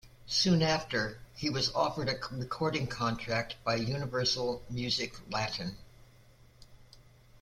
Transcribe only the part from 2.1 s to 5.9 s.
recording contract by Universal Music Latin.